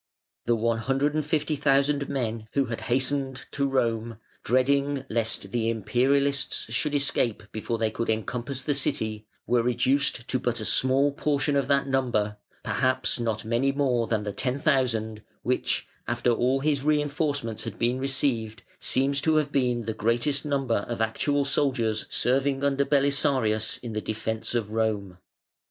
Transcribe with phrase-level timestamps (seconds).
[0.47, 7.77] The 150,000 men who had hastened to Rome, dreading lest the Imperialists should escape before
[7.77, 12.37] they could encompass the City, were reduced to but a small portion of that number,
[12.63, 18.63] perhaps not many more than the 10,000 which, after all his reinforcements had been received,
[18.79, 24.01] seems to have been the greatest number of actual soldiers serving under Belisarius in the
[24.01, 25.19] defence of Rome.